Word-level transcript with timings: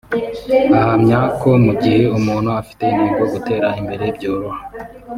ahamya 0.77 1.19
ko 1.39 1.49
mu 1.65 1.73
gihe 1.81 2.01
umuntu 2.17 2.49
afite 2.61 2.81
intego 2.89 3.21
gutera 3.33 3.67
imbere 3.81 4.05
byoroha 4.17 4.61